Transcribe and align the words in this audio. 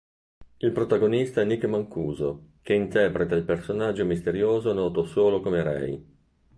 Il 0.57 0.71
protagonista 0.71 1.41
è 1.41 1.43
Nick 1.43 1.65
Mancuso 1.65 2.53
che 2.63 2.73
interpreta 2.73 3.35
il 3.35 3.43
personaggio 3.43 4.03
misterioso 4.03 4.73
noto 4.73 5.05
solo 5.05 5.41
come 5.41 5.61
Ray. 5.61 6.05